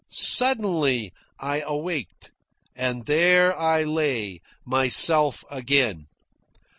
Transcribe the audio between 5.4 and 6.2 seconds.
again.